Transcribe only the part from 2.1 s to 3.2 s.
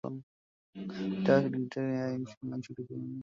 uchumi wa nchi uliporomoka